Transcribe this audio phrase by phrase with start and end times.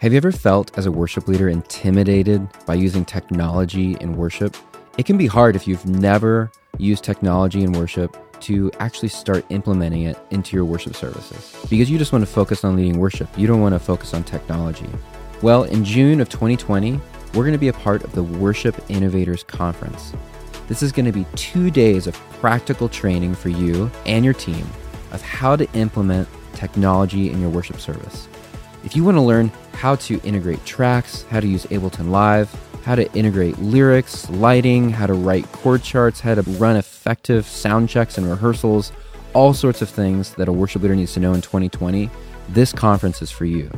[0.00, 4.56] Have you ever felt as a worship leader intimidated by using technology in worship?
[4.96, 10.02] It can be hard if you've never used technology in worship to actually start implementing
[10.02, 13.28] it into your worship services because you just want to focus on leading worship.
[13.36, 14.88] You don't want to focus on technology.
[15.42, 17.00] Well, in June of 2020,
[17.34, 20.12] we're going to be a part of the Worship Innovators Conference.
[20.68, 24.64] This is going to be two days of practical training for you and your team
[25.10, 28.28] of how to implement technology in your worship service.
[28.88, 32.50] If you want to learn how to integrate tracks, how to use Ableton Live,
[32.84, 37.90] how to integrate lyrics, lighting, how to write chord charts, how to run effective sound
[37.90, 38.92] checks and rehearsals,
[39.34, 42.08] all sorts of things that a worship leader needs to know in 2020,
[42.48, 43.70] this conference is for you.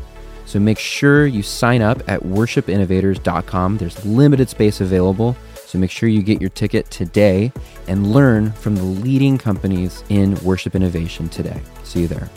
[0.46, 3.78] So make sure you sign up at worshipinnovators.com.
[3.78, 5.36] There's limited space available.
[5.56, 7.50] So make sure you get your ticket today
[7.88, 11.60] and learn from the leading companies in worship innovation today.
[11.82, 12.30] See you there.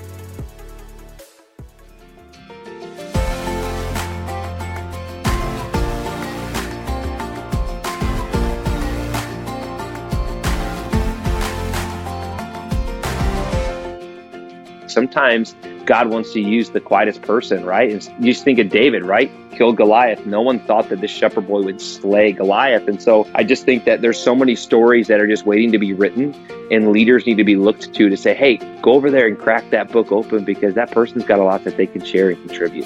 [15.14, 17.92] Sometimes God wants to use the quietest person, right?
[17.92, 19.32] And you just think of David, right?
[19.52, 20.26] Killed Goliath.
[20.26, 22.88] No one thought that this shepherd boy would slay Goliath.
[22.88, 25.78] And so I just think that there's so many stories that are just waiting to
[25.78, 26.34] be written,
[26.72, 29.70] and leaders need to be looked to to say, hey, go over there and crack
[29.70, 32.86] that book open because that person's got a lot that they can share and contribute.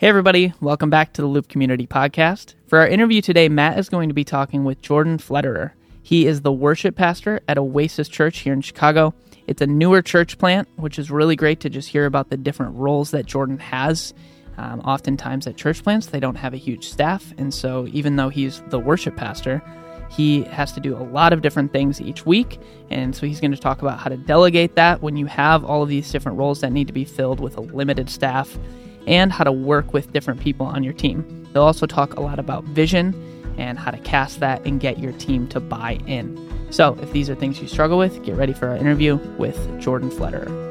[0.00, 2.56] Hey, everybody, welcome back to the Loop Community Podcast.
[2.66, 5.70] For our interview today, Matt is going to be talking with Jordan Pflederer.
[6.02, 9.14] He is the worship pastor at Oasis Church here in Chicago.
[9.48, 12.76] It's a newer church plant, which is really great to just hear about the different
[12.76, 14.12] roles that Jordan has.
[14.58, 17.32] Um, oftentimes at church plants, they don't have a huge staff.
[17.38, 19.62] And so, even though he's the worship pastor,
[20.10, 22.60] he has to do a lot of different things each week.
[22.90, 25.82] And so, he's going to talk about how to delegate that when you have all
[25.82, 28.58] of these different roles that need to be filled with a limited staff
[29.06, 31.48] and how to work with different people on your team.
[31.54, 33.14] He'll also talk a lot about vision
[33.56, 36.47] and how to cast that and get your team to buy in.
[36.70, 40.10] So, if these are things you struggle with, get ready for our interview with Jordan
[40.10, 40.68] Pflederer.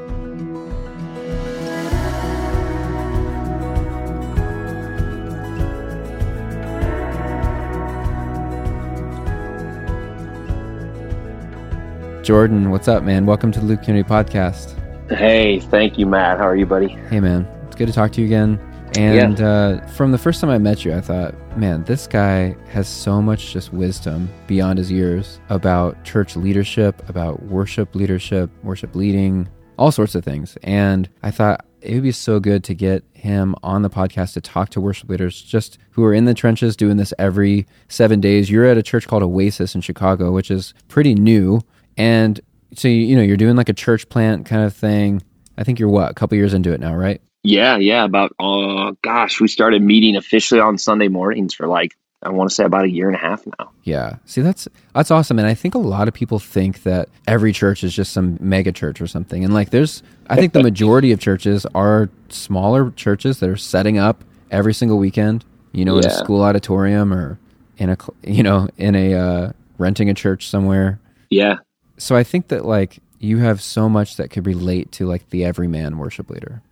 [12.22, 13.24] Jordan, what's up, man?
[13.24, 14.74] Welcome to the Loop Community Podcast.
[15.08, 16.36] Hey, thank you, Matt.
[16.36, 16.88] How are you, buddy?
[16.88, 17.46] Hey, man.
[17.66, 18.60] It's good to talk to you again.
[18.96, 19.48] And yeah.
[19.48, 23.20] uh, from the first time I met you, I thought, man, this guy has so
[23.20, 29.48] much just wisdom beyond his years about church leadership, about worship leadership, worship leading,
[29.78, 30.56] all sorts of things.
[30.62, 34.40] And I thought it would be so good to get him on the podcast to
[34.40, 38.50] talk to worship leaders just who are in the trenches doing this every seven days.
[38.50, 41.60] You're at a church called Oasis in Chicago, which is pretty new.
[41.96, 42.40] And
[42.74, 45.22] so, you know, you're doing like a church plant kind of thing.
[45.56, 47.20] I think you're what, a couple years into it now, right?
[47.42, 48.04] Yeah, yeah.
[48.04, 52.54] About uh, gosh, we started meeting officially on Sunday mornings for like I want to
[52.54, 53.70] say about a year and a half now.
[53.84, 54.16] Yeah.
[54.24, 57.84] See, that's that's awesome, and I think a lot of people think that every church
[57.84, 61.20] is just some mega church or something, and like there's, I think the majority of
[61.20, 66.00] churches are smaller churches that are setting up every single weekend, you know, yeah.
[66.00, 67.38] in a school auditorium or
[67.76, 70.98] in a, you know, in a uh, renting a church somewhere.
[71.30, 71.58] Yeah.
[71.98, 75.44] So I think that like you have so much that could relate to like the
[75.44, 76.62] everyman worship leader.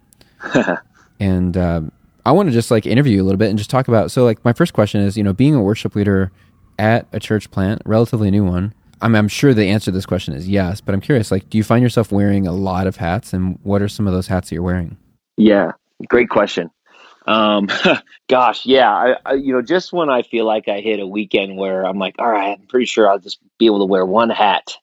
[1.21, 1.93] and um,
[2.25, 4.11] I want to just like interview you a little bit and just talk about.
[4.11, 6.33] So, like, my first question is, you know, being a worship leader
[6.79, 8.75] at a church plant, relatively new one.
[9.01, 11.31] I'm, I'm sure the answer to this question is yes, but I'm curious.
[11.31, 14.13] Like, do you find yourself wearing a lot of hats, and what are some of
[14.13, 14.97] those hats that you're wearing?
[15.37, 15.73] Yeah,
[16.09, 16.71] great question.
[17.27, 17.69] Um,
[18.29, 21.57] gosh, yeah, I, I, you know, just when I feel like I hit a weekend
[21.57, 24.31] where I'm like, all right, I'm pretty sure I'll just be able to wear one
[24.31, 24.77] hat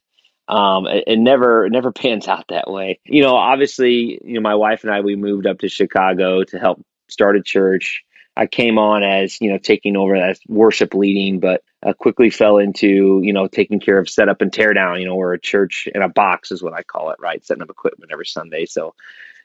[0.47, 2.99] um, it, it, never it never pans out that way.
[3.05, 6.59] You know, obviously, you know, my wife and I we moved up to Chicago to
[6.59, 8.03] help start a church.
[8.35, 12.57] I came on as you know taking over as worship leading, but uh, quickly fell
[12.57, 14.99] into you know taking care of setup and tear down.
[14.99, 17.45] You know, we're a church in a box is what I call it, right?
[17.45, 18.65] Setting up equipment every Sunday.
[18.65, 18.95] So,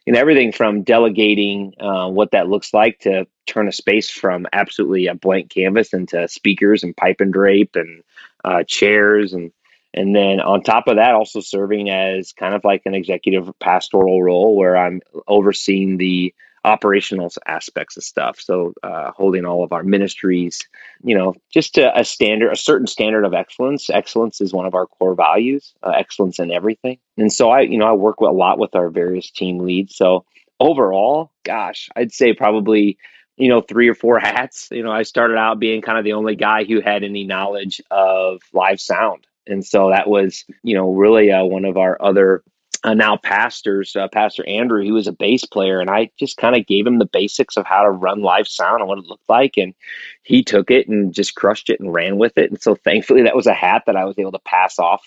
[0.06, 4.47] you know, everything from delegating uh, what that looks like to turn a space from
[4.53, 8.03] absolutely a blank canvas into speakers and pipe and drape and
[8.44, 9.53] uh, chairs and
[9.95, 14.23] and then on top of that, also serving as kind of like an executive pastoral
[14.23, 18.39] role where I'm overseeing the operational aspects of stuff.
[18.41, 20.61] So uh, holding all of our ministries,
[21.03, 23.89] you know, just a, a, standard, a certain standard of excellence.
[23.89, 25.73] Excellence is one of our core values.
[25.83, 26.99] Uh, excellence in everything.
[27.17, 29.97] And so I, you know, I work a lot with our various team leads.
[29.97, 30.25] So
[30.61, 32.99] overall, gosh, I'd say probably
[33.39, 34.69] you know, three or four hats.
[34.71, 37.81] You know, I started out being kind of the only guy who had any knowledge
[37.91, 39.28] of live sound.
[39.48, 42.42] And so that was, you know, really uh, one of our other
[42.84, 46.54] uh, now pastors, uh, Pastor Andrew, he was a bass player, and I just kind
[46.54, 49.28] of gave him the basics of how to run live sound and what it looked
[49.28, 49.74] like, and
[50.22, 52.50] he took it and just crushed it and ran with it.
[52.50, 55.04] And so, thankfully, that was a hat that I was able to pass off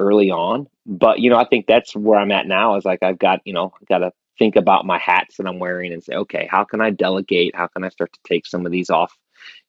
[0.00, 0.66] early on.
[0.86, 2.76] But you know, I think that's where I'm at now.
[2.76, 5.92] Is like I've got you know, got to think about my hats that I'm wearing
[5.92, 7.54] and say, okay, how can I delegate?
[7.54, 9.16] How can I start to take some of these off?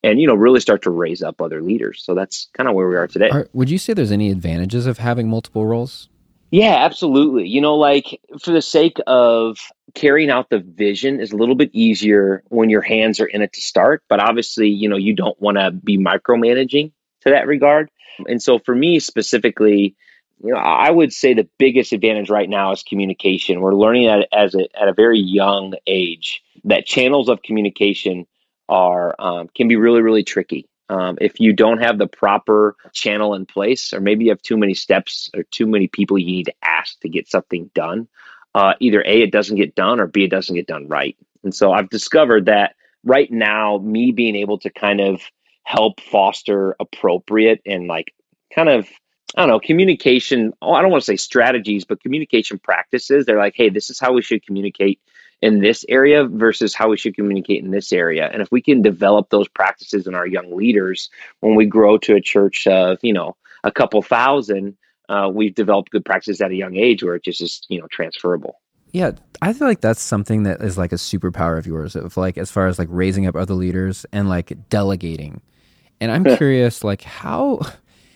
[0.03, 2.03] And you know, really start to raise up other leaders.
[2.03, 3.29] So that's kind of where we are today.
[3.29, 6.09] Are, would you say there's any advantages of having multiple roles?
[6.51, 7.47] Yeah, absolutely.
[7.47, 9.57] You know, like for the sake of
[9.93, 13.53] carrying out the vision is a little bit easier when your hands are in it
[13.53, 14.03] to start.
[14.07, 17.89] But obviously, you know, you don't want to be micromanaging to that regard.
[18.27, 19.95] And so for me specifically,
[20.43, 23.61] you know, I would say the biggest advantage right now is communication.
[23.61, 28.27] We're learning at as a, at a very young age that channels of communication
[28.69, 30.67] are um, can be really really tricky.
[30.87, 34.57] Um, if you don't have the proper channel in place, or maybe you have too
[34.57, 38.07] many steps or too many people you need to ask to get something done,
[38.53, 41.17] uh, either A, it doesn't get done, or B, it doesn't get done right.
[41.43, 45.21] And so I've discovered that right now, me being able to kind of
[45.63, 48.13] help foster appropriate and like
[48.53, 48.87] kind of
[49.35, 50.53] I don't know, communication.
[50.61, 53.25] Oh, I don't want to say strategies, but communication practices.
[53.25, 55.01] They're like, hey, this is how we should communicate
[55.41, 58.29] in this area versus how we should communicate in this area.
[58.31, 61.09] And if we can develop those practices in our young leaders,
[61.41, 64.77] when we grow to a church of, you know, a couple thousand,
[65.09, 67.87] uh, we've developed good practices at a young age where it just is, you know,
[67.91, 68.59] transferable.
[68.91, 69.11] Yeah,
[69.41, 72.49] I feel like that's something that is like a superpower of yours, of like as
[72.49, 75.41] far as like raising up other leaders and like delegating.
[75.99, 77.59] And I'm curious, like how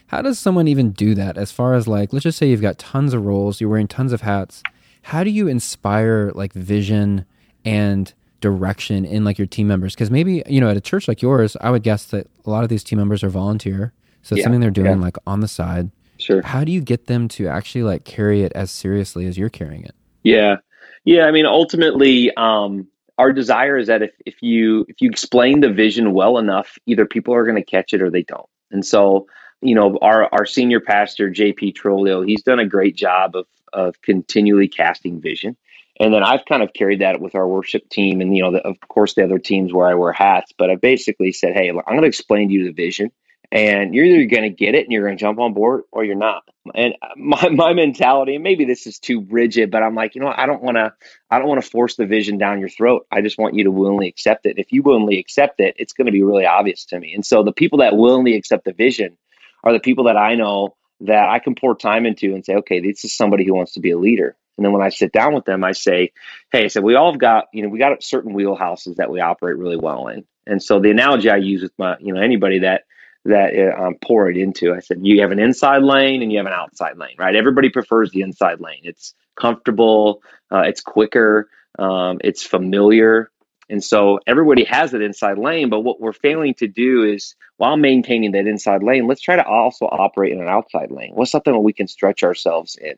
[0.08, 1.38] how does someone even do that?
[1.38, 4.14] As far as like, let's just say you've got tons of roles, you're wearing tons
[4.14, 4.64] of hats.
[5.02, 7.26] How do you inspire like vision
[7.66, 9.94] and direction in like your team members?
[9.94, 12.64] Because maybe you know at a church like yours, I would guess that a lot
[12.64, 15.04] of these team members are volunteer, so it's yeah, something they're doing yeah.
[15.04, 15.92] like on the side.
[16.18, 16.42] Sure.
[16.42, 19.84] How do you get them to actually like carry it as seriously as you're carrying
[19.84, 19.96] it?
[20.24, 20.58] Yeah,
[21.06, 21.26] yeah.
[21.26, 22.88] I mean, ultimately, um,
[23.18, 27.06] our desire is that if if you if you explain the vision well enough, either
[27.06, 28.50] people are going to catch it or they don't.
[28.72, 29.28] And so
[29.62, 34.02] you know, our our senior pastor JP Trolio, he's done a great job of of
[34.02, 35.58] continually casting vision.
[36.00, 38.66] And then I've kind of carried that with our worship team, and you know, the,
[38.66, 40.54] of course, the other teams where I wear hats.
[40.58, 43.12] But I basically said, "Hey, I'm going to explain to you the vision,
[43.52, 46.06] and you're either going to get it and you're going to jump on board, or
[46.06, 46.44] you're not."
[46.74, 50.34] And my my mentality, and maybe this is too rigid, but I'm like, you know,
[50.34, 50.94] I don't want to,
[51.30, 53.06] I don't want to force the vision down your throat.
[53.12, 54.58] I just want you to willingly accept it.
[54.58, 57.14] If you willingly accept it, it's going to be really obvious to me.
[57.14, 59.18] And so the people that willingly accept the vision
[59.66, 62.80] are the people that I know that I can pour time into and say, okay,
[62.80, 64.36] this is somebody who wants to be a leader.
[64.58, 66.12] And then when I sit down with them, I say,
[66.52, 69.22] hey, I said, we all have got, you know, we got certain wheelhouses that we
[69.22, 70.26] operate really well in.
[70.46, 72.84] And so the analogy I use with my, you know, anybody that,
[73.24, 76.48] that uh, I'm pouring into, I said, you have an inside lane and you have
[76.48, 77.36] an outside lane, right?
[77.36, 78.82] Everybody prefers the inside lane.
[78.84, 80.22] It's comfortable,
[80.52, 83.32] uh, it's quicker, um, it's familiar.
[83.70, 87.78] And so everybody has that inside lane, but what we're failing to do is while
[87.78, 91.12] maintaining that inside lane, let's try to also operate in an outside lane.
[91.14, 92.96] What's something that we can stretch ourselves in?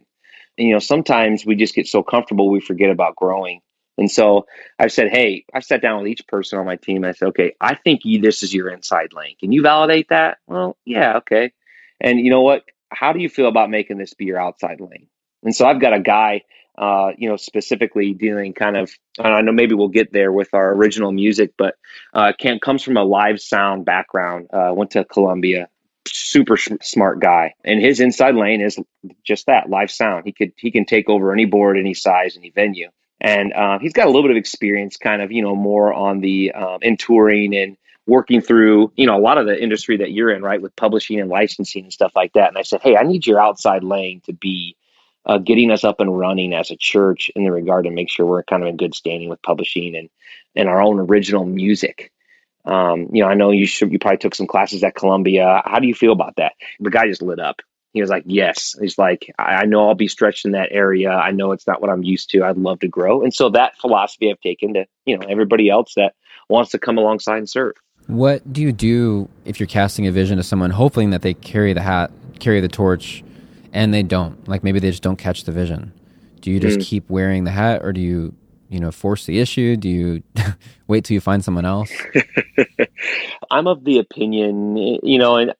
[0.57, 3.59] And, you know, sometimes we just get so comfortable we forget about growing.
[3.97, 4.45] And so
[4.79, 7.03] I've said, hey, I've sat down with each person on my team.
[7.03, 9.35] I said, okay, I think you, this is your inside lane.
[9.39, 10.37] Can you validate that?
[10.47, 11.51] Well, yeah, okay.
[11.99, 12.63] And you know what?
[12.89, 15.07] How do you feel about making this be your outside lane?
[15.43, 16.43] And so I've got a guy
[16.81, 20.73] uh, you know, specifically dealing kind of, I know maybe we'll get there with our
[20.73, 21.75] original music, but
[22.13, 25.69] uh, comes from a live sound background, uh, went to Columbia,
[26.07, 27.53] super sh- smart guy.
[27.63, 28.79] And his inside lane is
[29.23, 30.25] just that live sound.
[30.25, 32.89] He could, he can take over any board, any size, any venue.
[33.21, 36.19] And uh, he's got a little bit of experience kind of, you know, more on
[36.19, 40.11] the, um, in touring and, working through, you know, a lot of the industry that
[40.11, 42.49] you're in, right, with publishing and licensing and stuff like that.
[42.49, 44.75] And I said, hey, I need your outside lane to be
[45.25, 48.25] uh, getting us up and running as a church in the regard to make sure
[48.25, 50.09] we're kind of in good standing with publishing and
[50.55, 52.11] and our own original music.
[52.65, 55.61] Um, you know, I know you should you probably took some classes at Columbia.
[55.65, 56.53] How do you feel about that?
[56.79, 57.61] The guy just lit up.
[57.93, 61.11] He was like, "Yes." He's like, I, "I know I'll be stretched in that area.
[61.11, 62.43] I know it's not what I'm used to.
[62.43, 65.93] I'd love to grow." And so that philosophy I've taken to you know everybody else
[65.95, 66.13] that
[66.49, 67.73] wants to come alongside and serve.
[68.07, 71.73] What do you do if you're casting a vision to someone, hoping that they carry
[71.73, 73.23] the hat, carry the torch,
[73.73, 74.47] and they don't.
[74.47, 75.93] Like maybe they just don't catch the vision.
[76.41, 76.83] Do you just mm.
[76.83, 78.33] keep wearing the hat or do you
[78.69, 79.75] you know force the issue?
[79.77, 80.23] Do you
[80.87, 81.91] wait till you find someone else?
[83.51, 85.53] I'm of the opinion you know and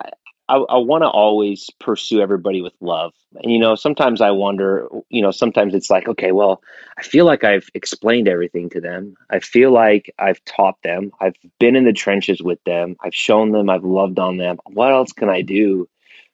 [0.48, 3.14] i, I want to always pursue everybody with love.
[3.44, 6.62] And you know sometimes i wonder you know sometimes it's like okay well
[6.98, 9.16] i feel like i've explained everything to them.
[9.30, 11.12] I feel like i've taught them.
[11.20, 12.96] I've been in the trenches with them.
[13.02, 14.58] I've shown them i've loved on them.
[14.66, 15.88] What else can i do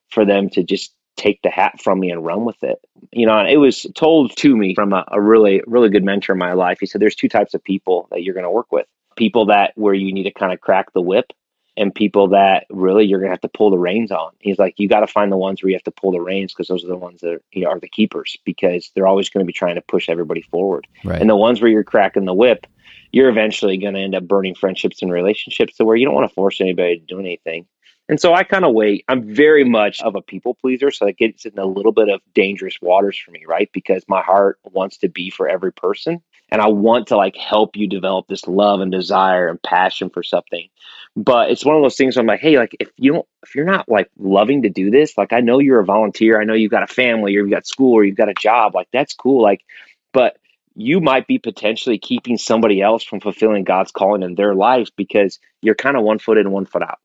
[0.09, 2.79] for them to just take the hat from me and run with it.
[3.11, 6.33] You know, and it was told to me from a, a really, really good mentor
[6.33, 6.79] in my life.
[6.79, 9.73] He said, there's two types of people that you're going to work with people that
[9.75, 11.33] where you need to kind of crack the whip
[11.75, 14.31] and people that really you're going to have to pull the reins on.
[14.39, 16.53] He's like, you got to find the ones where you have to pull the reins
[16.53, 19.29] because those are the ones that are, you know, are the keepers because they're always
[19.29, 20.87] going to be trying to push everybody forward.
[21.03, 21.19] Right.
[21.19, 22.65] And the ones where you're cracking the whip,
[23.11, 26.27] you're eventually going to end up burning friendships and relationships to where you don't want
[26.27, 27.67] to force anybody to do anything.
[28.09, 29.03] And so I kind of wait.
[29.07, 30.91] I'm very much of a people pleaser.
[30.91, 33.69] So it gets in a little bit of dangerous waters for me, right?
[33.73, 36.21] Because my heart wants to be for every person.
[36.49, 40.23] And I want to like help you develop this love and desire and passion for
[40.23, 40.69] something.
[41.17, 43.55] But it's one of those things where I'm like, hey, like if you don't, if
[43.55, 46.39] you're not like loving to do this, like I know you're a volunteer.
[46.39, 48.75] I know you've got a family or you've got school or you've got a job.
[48.75, 49.41] Like that's cool.
[49.41, 49.65] Like,
[50.13, 50.37] but
[50.75, 55.39] you might be potentially keeping somebody else from fulfilling God's calling in their life because
[55.61, 56.99] you're kind of one foot in, one foot out.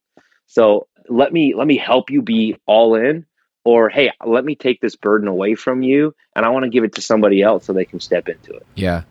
[0.46, 3.24] So let me let me help you be all in
[3.64, 6.84] or hey let me take this burden away from you and i want to give
[6.84, 8.66] it to somebody else so they can step into it.
[8.74, 9.02] Yeah.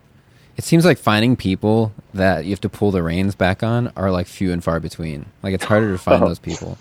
[0.58, 4.12] It seems like finding people that you have to pull the reins back on are
[4.12, 5.26] like few and far between.
[5.42, 6.28] Like it's harder to find oh.
[6.28, 6.78] those people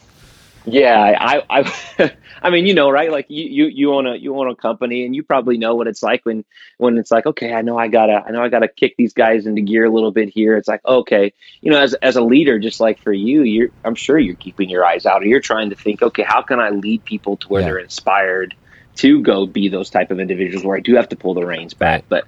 [0.64, 2.12] yeah, I, I,
[2.43, 3.11] I mean, you know, right?
[3.11, 5.87] Like you, you, you own a, you own a company, and you probably know what
[5.87, 6.45] it's like when,
[6.79, 9.47] when it's like, okay, I know I gotta, I know I gotta kick these guys
[9.47, 10.57] into gear a little bit here.
[10.57, 13.95] It's like, okay, you know, as as a leader, just like for you, you're, I'm
[13.95, 16.71] sure you're keeping your eyes out, or you're trying to think, okay, how can I
[16.71, 17.69] lead people to where yeah.
[17.69, 18.55] they're inspired
[18.97, 21.75] to go be those type of individuals where I do have to pull the reins
[21.75, 22.26] back, but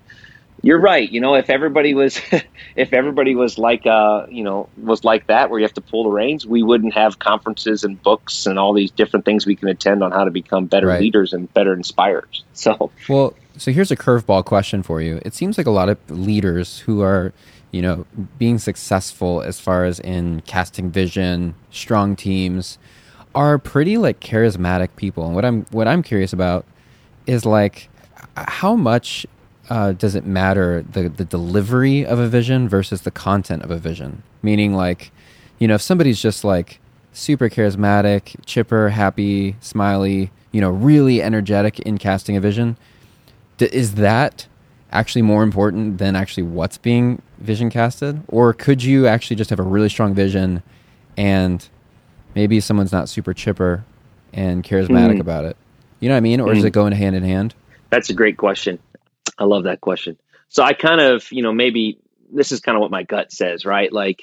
[0.63, 1.11] you're right.
[1.11, 2.21] You know, if everybody was,
[2.77, 6.05] if everybody was like, uh, you know, was like that, where you have to pull
[6.05, 9.69] the reins, we wouldn't have conferences and books and all these different things we can
[9.69, 11.01] attend on how to become better right.
[11.01, 12.45] leaders and better inspirers.
[12.55, 15.21] So, well, so here's a curveball question for you.
[15.25, 17.33] It seems like a lot of leaders who are,
[17.73, 18.07] you know,
[18.39, 22.79] being successful as far as in casting vision, strong teams,
[23.35, 25.27] are pretty like charismatic people.
[25.27, 26.65] And what I'm what I'm curious about
[27.27, 27.89] is like
[28.37, 29.27] how much
[29.71, 33.79] uh, does it matter the the delivery of a vision versus the content of a
[33.79, 34.23] vision?
[34.43, 35.13] Meaning, like,
[35.59, 36.81] you know, if somebody's just like
[37.13, 42.77] super charismatic, chipper, happy, smiley, you know, really energetic in casting a vision,
[43.59, 44.47] d- is that
[44.91, 48.23] actually more important than actually what's being vision casted?
[48.29, 50.63] Or could you actually just have a really strong vision
[51.17, 51.67] and
[52.35, 53.85] maybe someone's not super chipper
[54.33, 55.21] and charismatic mm.
[55.21, 55.57] about it?
[56.01, 56.41] You know what I mean?
[56.41, 56.55] Or mm.
[56.57, 57.55] does it go in hand in hand?
[57.91, 58.79] That's a great question.
[59.39, 60.19] I love that question.
[60.49, 61.99] So I kind of, you know, maybe
[62.33, 63.93] this is kind of what my gut says, right?
[63.93, 64.23] Like,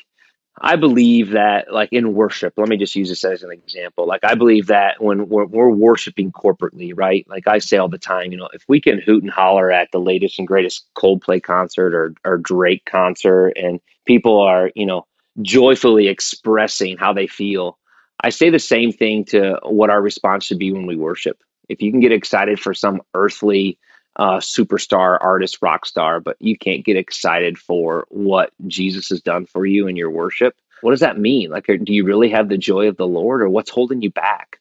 [0.61, 4.05] I believe that, like in worship, let me just use this as an example.
[4.05, 7.25] Like, I believe that when we're, we're, worshiping corporately, right?
[7.29, 9.89] Like I say all the time, you know, if we can hoot and holler at
[9.91, 15.05] the latest and greatest Coldplay concert or, or Drake concert and people are, you know,
[15.41, 17.77] joyfully expressing how they feel,
[18.21, 21.41] I say the same thing to what our response should be when we worship.
[21.69, 23.79] If you can get excited for some earthly,
[24.19, 29.45] uh, superstar, artist, rock star, but you can't get excited for what Jesus has done
[29.45, 30.57] for you in your worship.
[30.81, 31.49] What does that mean?
[31.49, 34.59] Like, do you really have the joy of the Lord, or what's holding you back?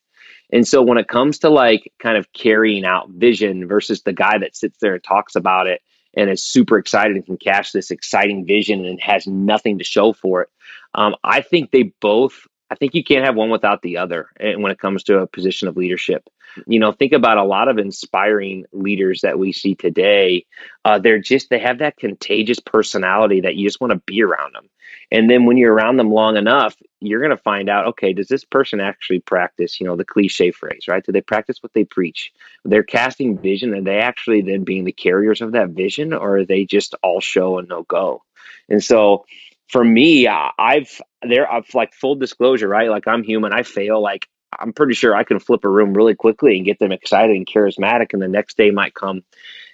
[0.52, 4.38] And so, when it comes to like kind of carrying out vision versus the guy
[4.38, 5.82] that sits there and talks about it
[6.14, 10.12] and is super excited and can cash this exciting vision and has nothing to show
[10.12, 10.50] for it,
[10.94, 12.46] um, I think they both.
[12.70, 14.28] I think you can't have one without the other.
[14.38, 16.28] And when it comes to a position of leadership,
[16.66, 20.46] you know think about a lot of inspiring leaders that we see today.
[20.84, 24.54] Uh, they're just they have that contagious personality that you just want to be around
[24.54, 24.68] them
[25.10, 28.28] and then when you're around them long enough you're going to find out okay does
[28.28, 31.04] this person actually practice you know the cliche phrase right?
[31.04, 32.32] Do they practice what they preach?
[32.64, 36.44] They're casting vision and they actually then being the carriers of that vision or are
[36.44, 38.22] they just all show and no go?
[38.68, 39.24] And so
[39.68, 42.90] for me i've there i've like full disclosure right?
[42.90, 43.52] Like i'm human.
[43.52, 46.78] I fail like I'm pretty sure I can flip a room really quickly and get
[46.78, 48.12] them excited and charismatic.
[48.12, 49.22] And the next day might come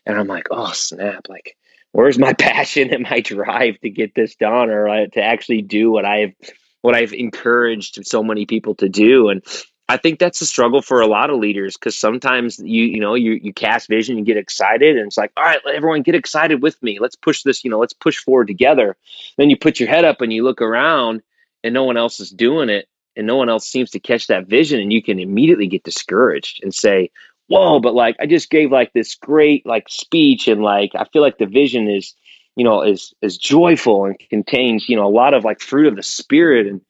[0.07, 1.29] and I'm like, oh, snap.
[1.29, 1.57] Like,
[1.93, 5.91] where's my passion and my drive to get this done or uh, to actually do
[5.91, 6.35] what I've,
[6.83, 9.29] what I've encouraged so many people to do.
[9.29, 9.43] And
[9.89, 13.15] I think that's a struggle for a lot of leaders because sometimes you, you know,
[13.15, 16.15] you, you cast vision, you get excited and it's like, all right, let everyone get
[16.15, 16.99] excited with me.
[17.01, 18.97] Let's push this, you know, let's push forward together.
[19.37, 21.23] Then you put your head up and you look around
[21.63, 24.47] and no one else is doing it and no one else seems to catch that
[24.47, 27.11] vision and you can immediately get discouraged and say
[27.49, 31.23] whoa but like i just gave like this great like speech and like i feel
[31.23, 32.15] like the vision is
[32.57, 35.97] you know is is joyful and contains you know a lot of like fruit of
[35.97, 36.81] the spirit and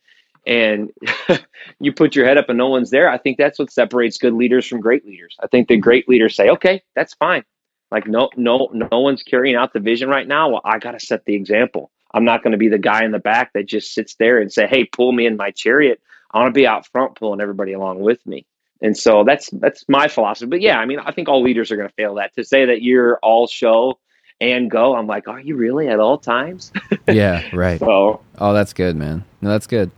[0.46, 0.90] and
[1.80, 4.34] you put your head up and no one's there i think that's what separates good
[4.34, 5.36] leaders from great leaders.
[5.42, 5.82] I think the mm-hmm.
[5.82, 7.44] great leaders say okay that's fine.
[7.90, 10.50] Like no no no one's carrying out the vision right now.
[10.50, 11.90] Well i got to set the example.
[12.12, 14.52] I'm not going to be the guy in the back that just sits there and
[14.52, 16.00] say hey pull me in my chariot
[16.34, 18.44] I want to be out front pulling everybody along with me.
[18.82, 20.50] And so that's that's my philosophy.
[20.50, 22.34] But yeah, I mean, I think all leaders are going to fail that.
[22.34, 23.98] To say that you're all show
[24.40, 26.72] and go, I'm like, are you really at all times?
[27.08, 27.78] yeah, right.
[27.78, 29.24] So, oh, that's good, man.
[29.40, 29.90] No, that's good.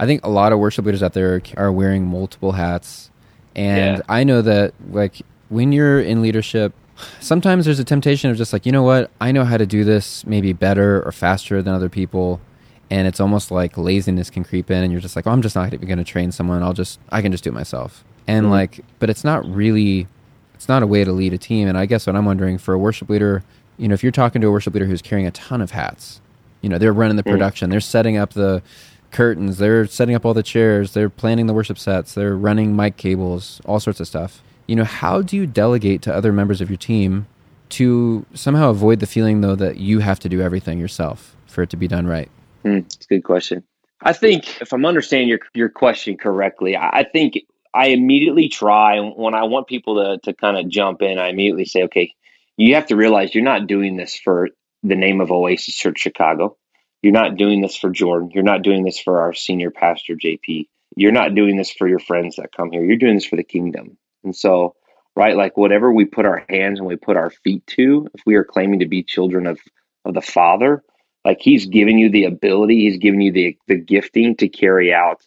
[0.00, 3.10] I think a lot of worship leaders out there are wearing multiple hats,
[3.56, 4.02] and yeah.
[4.08, 6.74] I know that like when you're in leadership,
[7.20, 9.84] sometimes there's a temptation of just like, you know what, I know how to do
[9.84, 12.40] this maybe better or faster than other people.
[12.90, 15.54] And it's almost like laziness can creep in, and you're just like, oh, I'm just
[15.54, 16.62] not even going to train someone.
[16.62, 18.04] I'll just, I can just do it myself.
[18.26, 18.52] And mm-hmm.
[18.52, 20.06] like, but it's not really,
[20.54, 21.68] it's not a way to lead a team.
[21.68, 23.42] And I guess what I'm wondering for a worship leader,
[23.76, 26.20] you know, if you're talking to a worship leader who's carrying a ton of hats,
[26.62, 27.30] you know, they're running the mm.
[27.30, 28.62] production, they're setting up the
[29.10, 32.96] curtains, they're setting up all the chairs, they're planning the worship sets, they're running mic
[32.96, 36.70] cables, all sorts of stuff you know, how do you delegate to other members of
[36.70, 37.26] your team
[37.70, 41.70] to somehow avoid the feeling though that you have to do everything yourself for it
[41.70, 42.30] to be done right?
[42.68, 43.64] Mm, it's a good question.
[44.00, 47.38] I think if I'm understanding your your question correctly, I think
[47.74, 51.18] I immediately try when I want people to to kind of jump in.
[51.18, 52.14] I immediately say, okay,
[52.56, 54.48] you have to realize you're not doing this for
[54.82, 56.56] the name of Oasis Church Chicago.
[57.02, 58.30] You're not doing this for Jordan.
[58.32, 60.68] You're not doing this for our senior pastor JP.
[60.96, 62.84] You're not doing this for your friends that come here.
[62.84, 63.96] You're doing this for the kingdom.
[64.24, 64.74] And so,
[65.14, 68.34] right, like whatever we put our hands and we put our feet to, if we
[68.34, 69.58] are claiming to be children of
[70.04, 70.82] of the Father,
[71.24, 75.22] like He's given you the ability, He's given you the the gifting to carry out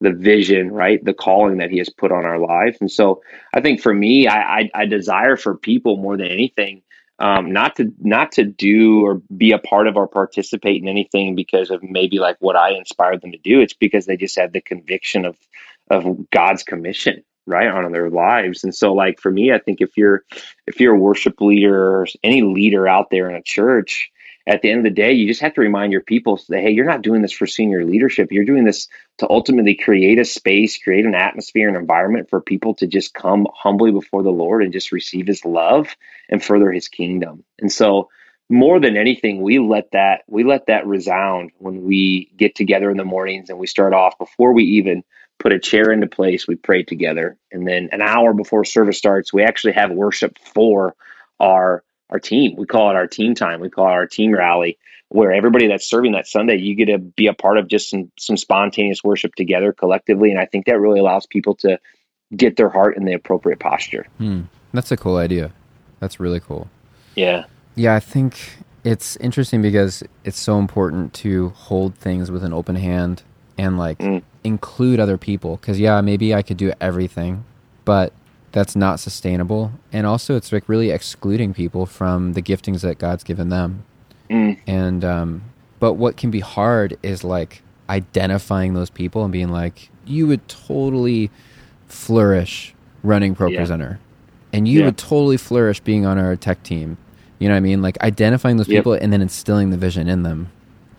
[0.00, 2.76] the vision, right, the calling that He has put on our life.
[2.80, 3.22] And so,
[3.54, 6.82] I think for me, I I, I desire for people more than anything.
[7.18, 11.34] Um, not to not to do or be a part of or participate in anything
[11.34, 13.60] because of maybe like what I inspired them to do.
[13.60, 15.38] It's because they just have the conviction of
[15.88, 19.96] of God's commission, right on their lives and so like for me i think if
[19.96, 20.24] you're
[20.66, 24.10] if you're a worship leader or any leader out there in a church
[24.46, 26.70] at the end of the day you just have to remind your people that hey
[26.70, 28.88] you're not doing this for senior leadership you're doing this
[29.18, 33.46] to ultimately create a space create an atmosphere an environment for people to just come
[33.54, 35.94] humbly before the lord and just receive his love
[36.28, 38.08] and further his kingdom and so
[38.48, 42.96] more than anything we let that we let that resound when we get together in
[42.96, 45.02] the mornings and we start off before we even
[45.38, 46.46] put a chair into place.
[46.46, 50.94] We pray together, and then an hour before service starts, we actually have worship for
[51.38, 52.56] our our team.
[52.56, 53.60] We call it our team time.
[53.60, 56.98] We call it our team rally, where everybody that's serving that Sunday, you get to
[56.98, 60.78] be a part of just some some spontaneous worship together collectively, and I think that
[60.78, 61.78] really allows people to
[62.36, 64.06] get their heart in the appropriate posture.
[64.18, 64.42] Hmm.
[64.72, 65.52] That's a cool idea.
[66.00, 66.68] That's really cool.
[67.14, 67.44] Yeah.
[67.76, 68.38] Yeah, I think
[68.86, 73.22] it's interesting because it's so important to hold things with an open hand
[73.58, 74.22] and like mm.
[74.44, 77.44] include other people because yeah maybe i could do everything
[77.84, 78.12] but
[78.52, 83.24] that's not sustainable and also it's like really excluding people from the giftings that god's
[83.24, 83.84] given them
[84.30, 84.58] mm.
[84.66, 85.42] and um
[85.78, 90.46] but what can be hard is like identifying those people and being like you would
[90.48, 91.30] totally
[91.86, 93.58] flourish running pro yeah.
[93.58, 93.98] presenter
[94.52, 94.86] and you yeah.
[94.86, 96.96] would totally flourish being on our tech team
[97.38, 98.80] you know what i mean like identifying those yep.
[98.80, 100.50] people and then instilling the vision in them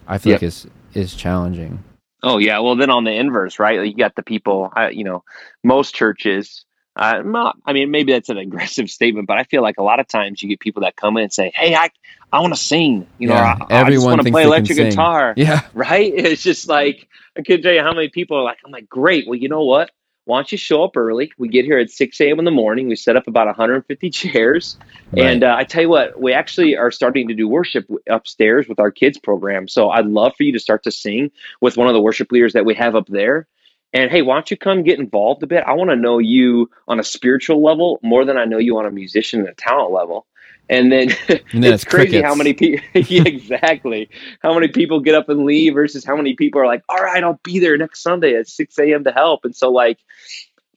[0.08, 0.42] i feel yep.
[0.42, 1.84] like is is challenging
[2.24, 3.86] Oh yeah, well then on the inverse, right?
[3.86, 4.72] You got the people.
[4.76, 5.24] Uh, you know,
[5.64, 6.66] most churches.
[6.98, 10.00] Uh, not, I mean, maybe that's an aggressive statement, but I feel like a lot
[10.00, 11.90] of times you get people that come in and say, "Hey, I,
[12.32, 15.34] I want to sing," you know, yeah, I, I, just want to play electric guitar.
[15.38, 16.12] Yeah, right.
[16.14, 17.08] It's just like
[17.38, 19.64] I can tell you how many people are like, "I'm like, great." Well, you know
[19.64, 19.92] what?
[20.28, 21.32] why don't you show up early?
[21.38, 22.38] We get here at 6 a.m.
[22.38, 22.90] in the morning.
[22.90, 24.78] We set up about 150 chairs.
[25.14, 25.26] Right.
[25.26, 28.78] And uh, I tell you what, we actually are starting to do worship upstairs with
[28.78, 29.70] our kids program.
[29.70, 31.32] So I'd love for you to start to sing
[31.62, 33.48] with one of the worship leaders that we have up there.
[33.94, 35.64] And hey, why don't you come get involved a bit?
[35.66, 38.86] I want to know you on a spiritual level more than I know you on
[38.86, 40.28] a musician and a talent level.
[40.70, 42.26] And then, and then it's, it's, crazy crickets.
[42.26, 44.10] how many people, yeah, exactly,
[44.42, 47.24] how many people get up and leave versus how many people are like, all right,
[47.24, 49.04] I'll be there next Sunday at 6 a.m.
[49.06, 49.46] to help.
[49.46, 50.00] And so, like,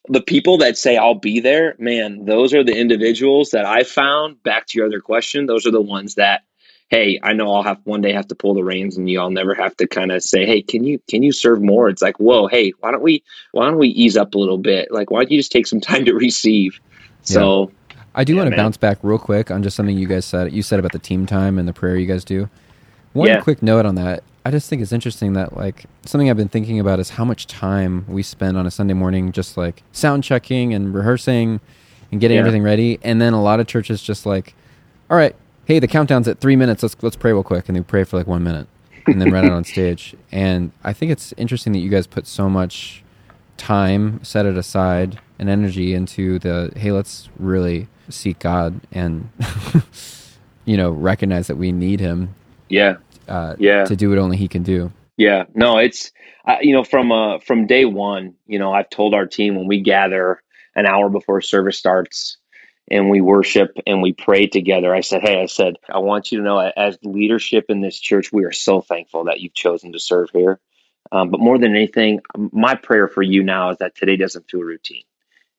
[0.09, 4.43] the people that say I'll be there, man, those are the individuals that I found.
[4.43, 6.43] Back to your other question, those are the ones that,
[6.91, 9.31] hey, I know I'll have one day have to pull the reins, and you all
[9.31, 11.89] never have to kind of say, hey, can you can you serve more?
[11.89, 13.23] It's like, whoa, hey, why don't we
[13.53, 14.91] why don't we ease up a little bit?
[14.91, 16.79] Like, why don't you just take some time to receive?
[17.23, 17.71] So
[18.15, 20.53] I do yeah, want to bounce back real quick on just something you guys said.
[20.53, 22.49] You said about the team time and the prayer you guys do.
[23.13, 23.41] One yeah.
[23.41, 24.23] quick note on that.
[24.45, 27.47] I just think it's interesting that like something I've been thinking about is how much
[27.47, 31.61] time we spend on a Sunday morning just like sound checking and rehearsing
[32.11, 32.41] and getting yeah.
[32.41, 32.99] everything ready.
[33.03, 34.55] And then a lot of churches just like,
[35.11, 35.37] all right,
[35.71, 36.83] hey, the countdown's at three minutes.
[36.83, 38.67] Let's let's pray real quick, and they pray for like one minute,
[39.07, 40.17] and then run out on stage.
[40.33, 43.05] And I think it's interesting that you guys put so much
[43.57, 49.31] time, set it aside, and energy into the hey, let's really seek God and
[50.65, 52.35] you know recognize that we need Him.
[52.69, 52.97] Yeah,
[53.29, 54.91] uh, yeah, to do what only He can do.
[55.19, 56.11] Yeah, no, it's
[56.47, 59.69] uh, you know from uh, from day one, you know, I've told our team when
[59.69, 60.43] we gather
[60.75, 62.39] an hour before service starts
[62.91, 64.95] and we worship and we pray together.
[64.95, 68.33] I said, Hey, I said, I want you to know as leadership in this church,
[68.33, 70.61] we are so thankful that you've chosen to serve here.
[71.13, 74.61] Um, but more than anything, my prayer for you now is that today doesn't feel
[74.61, 75.03] routine.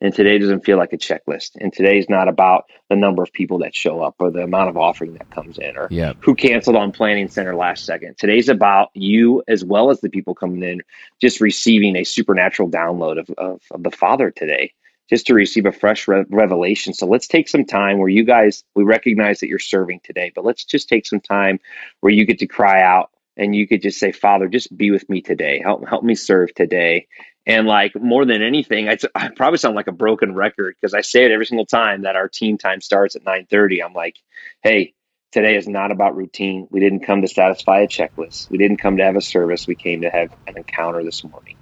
[0.04, 1.52] And today doesn't feel like a checklist.
[1.60, 4.70] And today is not about the number of people that show up or the amount
[4.70, 6.14] of offering that comes in or yeah.
[6.22, 8.18] who canceled on planning center last second.
[8.18, 10.82] Today's about you as well as the people coming in,
[11.20, 14.74] just receiving a supernatural download of, of, of the Father today
[15.10, 16.94] just to receive a fresh re- revelation.
[16.94, 20.46] So let's take some time where you guys, we recognize that you're serving today, but
[20.46, 21.60] let's just take some time
[22.00, 25.10] where you get to cry out and you could just say, Father, just be with
[25.10, 25.62] me today.
[25.64, 27.08] Help, help me serve today.
[27.46, 30.94] And like more than anything, I, t- I probably sound like a broken record because
[30.94, 33.84] I say it every single time that our team time starts at 930.
[33.84, 34.18] I'm like,
[34.64, 34.94] hey,
[35.32, 36.68] today is not about routine.
[36.70, 38.50] We didn't come to satisfy a checklist.
[38.50, 39.66] We didn't come to have a service.
[39.68, 41.56] We came to have an encounter this morning.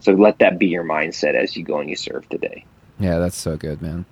[0.00, 2.66] So let that be your mindset as you go and you serve today.
[3.00, 4.04] Yeah, that's so good, man.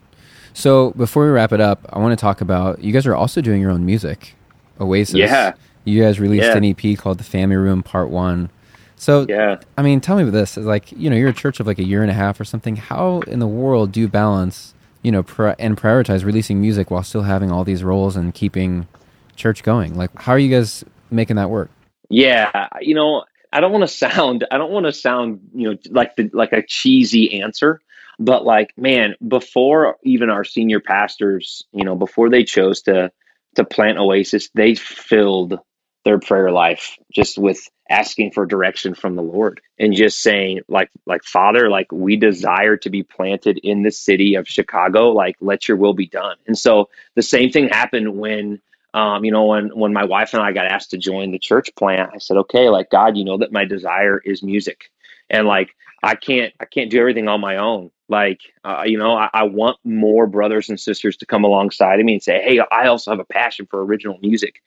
[0.54, 3.40] So before we wrap it up, I want to talk about you guys are also
[3.40, 4.34] doing your own music,
[4.80, 5.14] Oasis.
[5.14, 5.52] Yeah.
[5.84, 6.56] You guys released Yeah.
[6.56, 8.50] an EP called The Family Room Part One.
[8.96, 9.56] So Yeah.
[9.76, 10.58] I mean, tell me about this.
[10.58, 12.44] Is like, you know, you're a church of like a year and a half or
[12.44, 12.76] something.
[12.76, 17.02] How in the world do you balance, you know, pri- and prioritize releasing music while
[17.04, 18.88] still having all these roles and keeping
[19.36, 19.96] church going?
[19.96, 21.70] Like, how are you guys making that work?
[22.10, 25.78] Yeah, you know, I don't want to sound I don't want to sound, you know,
[25.90, 27.80] like the like a cheesy answer,
[28.18, 33.10] but like man, before even our senior pastors, you know, before they chose to
[33.56, 35.58] to plant Oasis, they filled
[36.04, 40.90] their prayer life just with asking for direction from the Lord and just saying like
[41.06, 45.68] like Father, like we desire to be planted in the city of Chicago, like let
[45.68, 46.36] your will be done.
[46.46, 48.60] And so the same thing happened when
[48.94, 51.74] um, you know, when when my wife and I got asked to join the church
[51.76, 54.90] plant, I said, okay, like God, you know that my desire is music,
[55.28, 57.90] and like I can't I can't do everything on my own.
[58.08, 62.06] Like, uh, you know, I, I want more brothers and sisters to come alongside of
[62.06, 64.62] me and say, hey, I also have a passion for original music,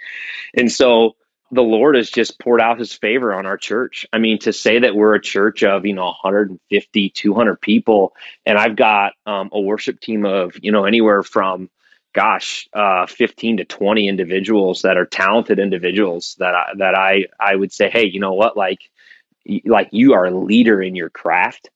[0.56, 1.16] and so
[1.54, 4.08] the Lord has just poured out his favor on our church.
[4.14, 8.14] I mean, to say that we're a church of, you know, 150, 200 people,
[8.46, 11.70] and I've got um, a worship team of, you know, anywhere from
[12.14, 17.56] gosh, uh, 15 to 20 individuals that are talented individuals that I, that I, I
[17.56, 18.58] would say, Hey, you know what?
[18.58, 18.90] Like,
[19.66, 21.70] like you are a leader in your craft.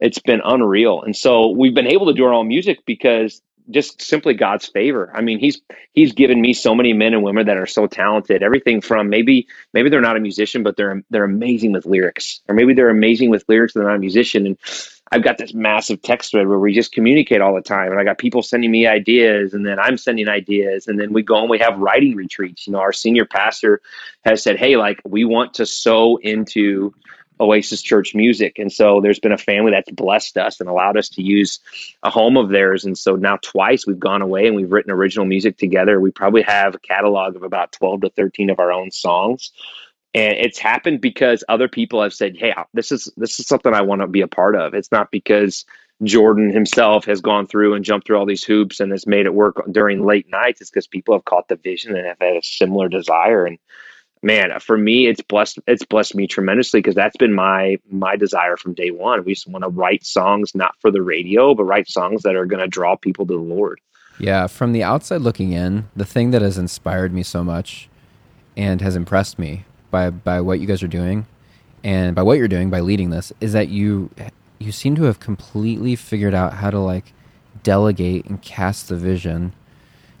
[0.00, 1.02] It's been unreal.
[1.02, 5.10] And so we've been able to do our own music because just simply God's favor.
[5.14, 5.60] I mean, he's
[5.92, 8.42] he's given me so many men and women that are so talented.
[8.42, 12.54] Everything from maybe maybe they're not a musician, but they're they're amazing with lyrics, or
[12.54, 14.46] maybe they're amazing with lyrics and they're not a musician.
[14.46, 14.58] And
[15.10, 18.04] I've got this massive text thread where we just communicate all the time, and I
[18.04, 21.50] got people sending me ideas, and then I'm sending ideas, and then we go and
[21.50, 22.66] we have writing retreats.
[22.66, 23.80] You know, our senior pastor
[24.24, 26.94] has said, "Hey, like we want to sow into."
[27.40, 28.58] Oasis Church music.
[28.58, 31.60] And so there's been a family that's blessed us and allowed us to use
[32.02, 32.84] a home of theirs.
[32.84, 36.00] And so now twice we've gone away and we've written original music together.
[36.00, 39.50] We probably have a catalog of about 12 to 13 of our own songs.
[40.14, 43.82] And it's happened because other people have said, "Hey, this is this is something I
[43.82, 45.66] want to be a part of." It's not because
[46.02, 49.34] Jordan himself has gone through and jumped through all these hoops and has made it
[49.34, 50.60] work during late nights.
[50.60, 53.44] It's because people have caught the vision and have had a similar desire.
[53.44, 53.58] And
[54.22, 55.58] man, for me, it's blessed.
[55.66, 59.24] It's blessed me tremendously because that's been my my desire from day one.
[59.24, 62.46] We just want to write songs not for the radio, but write songs that are
[62.46, 63.80] going to draw people to the Lord.
[64.18, 67.88] Yeah, from the outside looking in, the thing that has inspired me so much
[68.56, 71.26] and has impressed me by by what you guys are doing
[71.84, 74.10] and by what you're doing by leading this is that you
[74.58, 77.12] you seem to have completely figured out how to like
[77.62, 79.52] delegate and cast the vision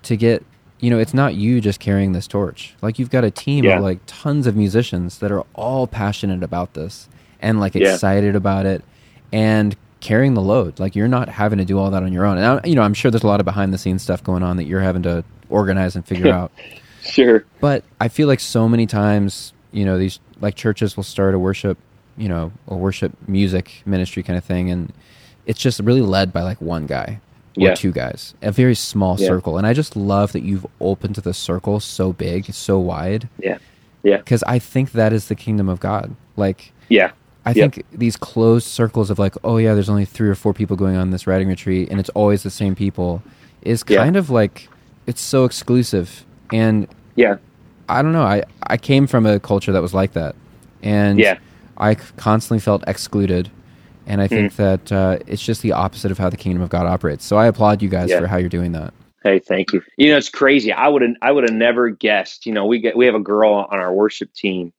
[0.02, 0.44] to get
[0.80, 3.76] you know it's not you just carrying this torch like you've got a team Yeah.
[3.78, 7.08] of like tons of musicians that are all passionate about this
[7.40, 7.92] and like Yeah.
[7.94, 8.84] excited about it
[9.32, 12.38] and carrying the load like you're not having to do all that on your own
[12.38, 14.42] and I, you know i'm sure there's a lot of behind the scenes stuff going
[14.44, 16.52] on that you're having to organize and figure out
[17.02, 17.44] Sure.
[17.60, 21.38] but I feel like so many times, you know, these like churches will start a
[21.38, 21.78] worship,
[22.18, 24.92] you know, a worship music ministry kind of thing, and
[25.46, 27.20] it's just really led by like one guy
[27.58, 27.74] or Yeah.
[27.74, 29.26] two guys, a very small Yeah.
[29.28, 29.58] circle.
[29.58, 33.58] And I just love that you've opened the circle so big, so wide, Yeah.
[34.02, 34.18] Yeah.
[34.18, 36.14] because I think that is the kingdom of God.
[36.36, 37.10] Like, Yeah.
[37.46, 37.72] I Yep.
[37.74, 40.96] think these closed circles of like, oh yeah, there's only three or four people going
[40.96, 43.22] on this writing retreat, and it's always the same people,
[43.62, 44.02] is Yeah.
[44.04, 44.68] kind of like
[45.06, 46.24] it's so exclusive.
[46.52, 47.36] And Yeah.
[47.88, 48.22] I don't know.
[48.22, 50.34] I, I came from a culture that was like that,
[50.82, 51.38] and Yeah.
[51.78, 53.50] I constantly felt excluded.
[54.08, 54.30] And I Mm.
[54.30, 57.24] think that uh, it's just the opposite of how the kingdom of God operates.
[57.24, 58.20] So I applaud you guys Yeah.
[58.20, 58.94] for how you're doing that.
[59.22, 59.82] Hey, thank you.
[59.96, 60.72] You know, it's crazy.
[60.72, 62.46] I would have I would have never guessed.
[62.46, 64.72] You know, we get we have a girl on our worship team,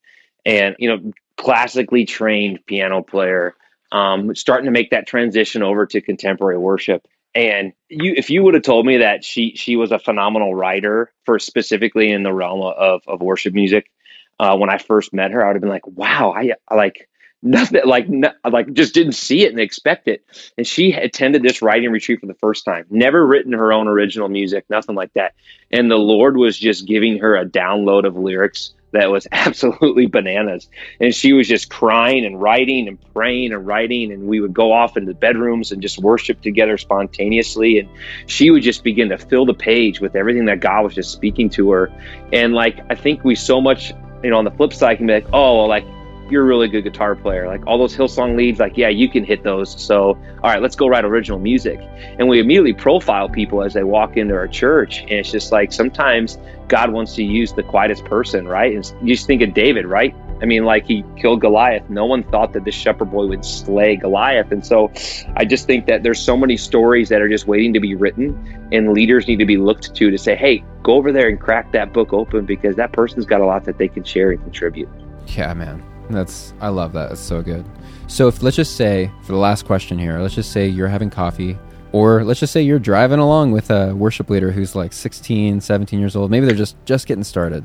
[0.46, 3.54] and you know, classically trained piano player,
[3.92, 7.06] um, starting to make that transition over to contemporary worship.
[7.36, 11.12] And you, if you would have told me that she she was a phenomenal writer
[11.26, 13.92] for specifically in the realm of of worship music,
[14.40, 17.09] uh, when I first met her, I would have been like, wow, I, I like
[17.42, 20.24] nothing like no, like just didn't see it and expect it.
[20.58, 24.30] And she attended this writing retreat for the first time never written her own original
[24.30, 25.34] music nothing like that.
[25.72, 30.68] And the lord was just giving her a download of lyrics that was absolutely bananas.
[31.00, 34.74] And she was just crying and writing and praying and writing and we would go
[34.74, 37.80] off into bedrooms and just worship together spontaneously.
[37.80, 37.90] And
[38.26, 41.50] she would just begin to fill the page with everything that god was just speaking
[41.52, 41.92] to her.
[42.34, 45.14] And like i think we so much you know on the flip side can be
[45.14, 45.86] like oh like
[46.32, 47.48] you're a really good guitar player.
[47.48, 49.80] Like all those Hillsong leads, like, yeah, you can hit those.
[49.82, 51.80] So, all right, let's go write original music.
[52.18, 55.02] And we immediately profile people as they walk into our church.
[55.02, 56.38] And it's just like sometimes
[56.68, 58.74] God wants to use the quietest person, right?
[58.74, 60.16] And you just think of David, right?
[60.42, 61.90] I mean, like he killed Goliath.
[61.90, 64.52] No one thought that this shepherd boy would slay Goliath.
[64.52, 64.92] And so
[65.36, 68.70] I just think that there's so many stories that are just waiting to be written,
[68.72, 71.72] and leaders need to be looked to to say, hey, go over there and crack
[71.74, 74.90] that book open because that person's got a lot that they can share and contribute.
[75.28, 75.84] Yeah, man.
[76.10, 77.12] That's I love that.
[77.12, 77.66] It's so good.
[78.08, 81.10] So if let's just say for the last question here, let's just say you're having
[81.10, 81.58] coffee
[81.92, 86.00] or let's just say you're driving along with a worship leader who's like 16, 17
[86.00, 86.32] years old.
[86.32, 87.64] Maybe they're just just getting started.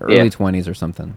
[0.00, 0.24] Early yeah.
[0.24, 1.16] 20s or something.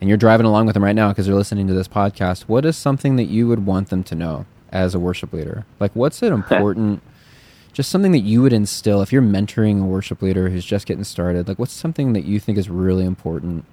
[0.00, 2.42] And you're driving along with them right now because they're listening to this podcast.
[2.42, 5.64] What is something that you would want them to know as a worship leader?
[5.80, 7.02] Like what's it important
[7.72, 11.04] just something that you would instill if you're mentoring a worship leader who's just getting
[11.04, 11.48] started?
[11.48, 13.64] Like what's something that you think is really important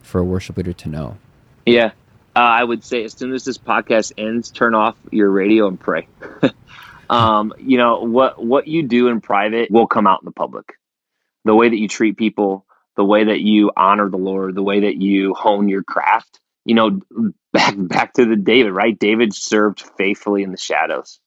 [0.00, 1.18] for a worship leader to know?
[1.66, 1.92] Yeah.
[2.34, 5.78] Uh, I would say as soon as this podcast ends, turn off your radio and
[5.78, 6.06] pray.
[7.10, 10.74] um, you know what what you do in private will come out in the public.
[11.44, 14.80] The way that you treat people, the way that you honor the Lord, the way
[14.80, 16.38] that you hone your craft.
[16.64, 17.00] You know,
[17.52, 18.96] back back to the David, right?
[18.96, 21.18] David served faithfully in the shadows,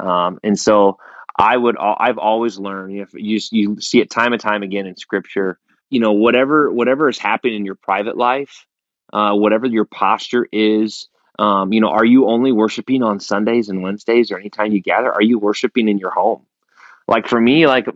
[0.00, 0.98] um, and so
[1.38, 1.76] I would.
[1.76, 3.06] I've always learned.
[3.12, 5.58] You, you see it time and time again in Scripture.
[5.90, 8.66] You know, whatever whatever is happening in your private life,
[9.12, 11.08] uh, whatever your posture is.
[11.38, 15.12] Um, you know, are you only worshiping on Sundays and Wednesdays or anytime you gather?
[15.12, 16.46] Are you worshiping in your home?
[17.08, 17.86] Like for me, like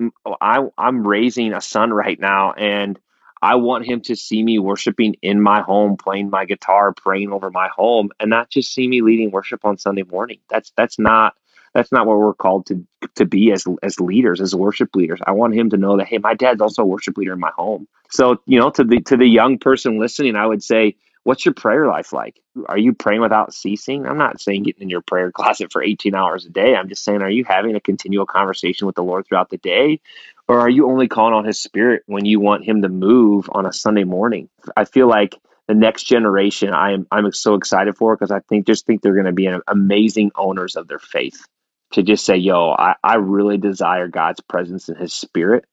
[0.40, 2.98] I, I'm raising a son right now, and
[3.42, 7.50] I want him to see me worshiping in my home, playing my guitar, praying over
[7.50, 10.38] my home, and not just see me leading worship on Sunday morning.
[10.48, 11.34] That's that's not
[11.74, 15.20] that's not what we're called to to be as as leaders, as worship leaders.
[15.26, 17.52] I want him to know that hey, my dad's also a worship leader in my
[17.56, 17.88] home.
[18.10, 21.54] So, you know, to the to the young person listening, I would say, what's your
[21.54, 22.40] prayer life like?
[22.66, 24.06] Are you praying without ceasing?
[24.06, 26.74] I'm not saying getting in your prayer closet for 18 hours a day.
[26.74, 30.00] I'm just saying, are you having a continual conversation with the Lord throughout the day?
[30.48, 33.66] Or are you only calling on his spirit when you want him to move on
[33.66, 34.48] a Sunday morning?
[34.76, 35.36] I feel like
[35.68, 39.26] the next generation I'm I'm so excited for because I think just think they're going
[39.26, 41.46] to be amazing owners of their faith.
[41.92, 45.64] To just say, yo, I, I really desire God's presence and his spirit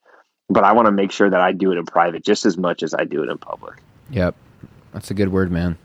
[0.50, 2.84] but I want to make sure that I do it in private just as much
[2.84, 3.82] as I do it in public.
[4.12, 4.36] Yep.
[4.94, 5.78] That's a good word, man.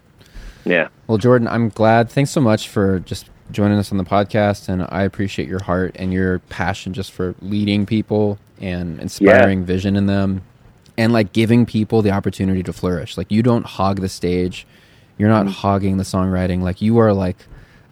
[0.65, 0.89] Yeah.
[1.07, 2.11] Well, Jordan, I'm glad.
[2.11, 4.69] Thanks so much for just joining us on the podcast.
[4.69, 9.67] And I appreciate your heart and your passion just for leading people and inspiring yeah.
[9.67, 10.43] vision in them
[10.97, 13.19] and like giving people the opportunity to flourish.
[13.19, 14.67] Like, you don't hog the stage,
[15.19, 15.55] you're not mm-hmm.
[15.55, 16.63] hogging the songwriting.
[16.63, 17.37] Like, you are like,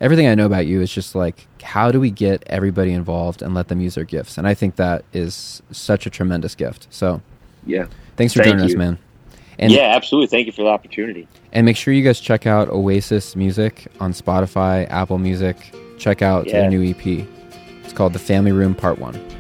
[0.00, 3.54] everything I know about you is just like, how do we get everybody involved and
[3.54, 4.38] let them use their gifts?
[4.38, 6.86] And I think that is such a tremendous gift.
[6.90, 7.20] So,
[7.66, 7.86] yeah.
[8.16, 8.74] Thanks for Thank joining you.
[8.74, 8.98] us, man.
[9.58, 10.28] And, yeah, absolutely.
[10.28, 11.28] Thank you for the opportunity.
[11.52, 15.56] And make sure you guys check out Oasis Music on Spotify, Apple Music.
[15.98, 16.60] Check out yeah.
[16.60, 17.26] their new EP.
[17.84, 19.39] It's called The Family Room Part 1.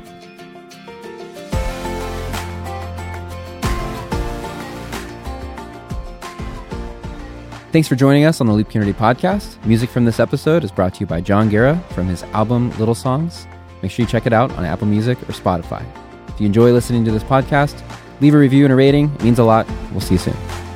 [7.72, 9.64] Thanks for joining us on the Loop Community Podcast.
[9.64, 12.96] Music from this episode is brought to you by John Guerra from his album Little
[12.96, 13.46] Songs.
[13.80, 15.84] Make sure you check it out on Apple Music or Spotify.
[16.28, 17.80] If you enjoy listening to this podcast,
[18.20, 19.14] leave a review and a rating.
[19.14, 19.68] It means a lot.
[19.92, 20.69] We'll see you soon.